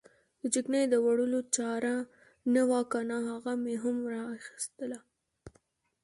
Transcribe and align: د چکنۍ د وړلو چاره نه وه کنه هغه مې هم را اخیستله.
د 0.41 0.41
چکنۍ 0.53 0.83
د 0.89 0.95
وړلو 1.05 1.39
چاره 1.55 1.95
نه 2.53 2.61
وه 2.69 2.81
کنه 2.91 3.17
هغه 3.29 3.53
مې 3.63 3.75
هم 3.83 3.97
را 4.13 4.23
اخیستله. 4.37 4.99